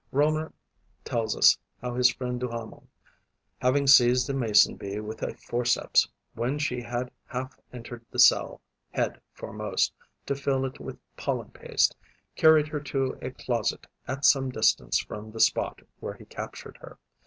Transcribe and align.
Reaumur 0.11 0.51
tells 1.05 1.37
us 1.37 1.55
how 1.79 1.93
his 1.93 2.11
friend 2.11 2.39
Duhamel, 2.39 2.87
having 3.59 3.85
seized 3.85 4.27
a 4.31 4.33
Mason 4.33 4.75
bee 4.75 4.99
with 4.99 5.21
a 5.21 5.35
forceps 5.35 6.09
when 6.33 6.57
she 6.57 6.81
had 6.81 7.11
half 7.27 7.59
entered 7.71 8.03
the 8.09 8.17
cell, 8.17 8.61
head 8.89 9.21
foremost, 9.31 9.93
to 10.25 10.33
fill 10.33 10.65
it 10.65 10.79
with 10.79 10.97
pollen 11.17 11.51
paste, 11.51 11.95
carried 12.35 12.67
her 12.69 12.79
to 12.79 13.19
a 13.21 13.29
closet 13.29 13.85
at 14.07 14.25
some 14.25 14.49
distance 14.49 14.97
from 14.97 15.29
the 15.29 15.39
spot 15.39 15.83
where 15.99 16.15
he 16.15 16.25
captured 16.25 16.77
her. 16.77 16.97